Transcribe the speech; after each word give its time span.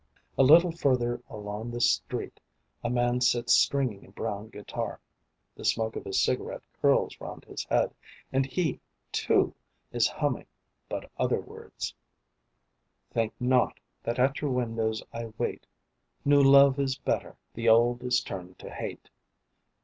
A 0.35 0.41
little 0.41 0.71
further 0.71 1.21
along 1.29 1.69
the 1.69 1.79
street 1.79 2.39
A 2.83 2.89
man 2.89 3.21
sits 3.21 3.53
stringing 3.53 4.03
a 4.03 4.09
brown 4.09 4.49
guitar. 4.49 4.99
The 5.55 5.63
smoke 5.63 5.95
of 5.95 6.05
his 6.05 6.19
cigarette 6.19 6.63
curls 6.81 7.21
round 7.21 7.45
his 7.45 7.63
head, 7.65 7.93
And 8.33 8.43
he, 8.47 8.79
too, 9.11 9.53
is 9.91 10.07
humming, 10.07 10.47
but 10.89 11.11
other 11.19 11.39
words: 11.39 11.93
"Think 13.11 13.35
not 13.39 13.79
that 14.01 14.17
at 14.17 14.41
your 14.41 14.49
window 14.49 14.91
I 15.13 15.27
wait; 15.37 15.67
New 16.25 16.41
love 16.41 16.79
is 16.79 16.97
better, 16.97 17.37
the 17.53 17.69
old 17.69 18.01
is 18.01 18.23
turned 18.23 18.57
to 18.57 18.71
hate. 18.73 19.07